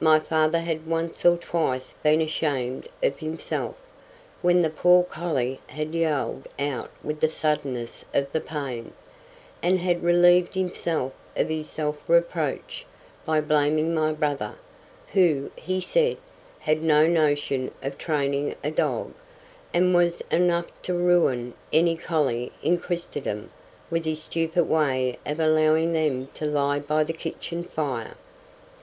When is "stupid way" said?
24.22-25.18